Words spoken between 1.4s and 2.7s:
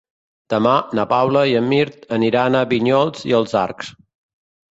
i en Mirt aniran a